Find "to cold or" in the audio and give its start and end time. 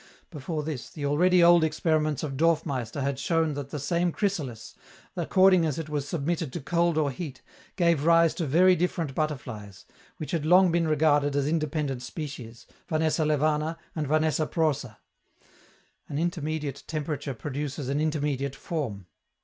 6.53-7.11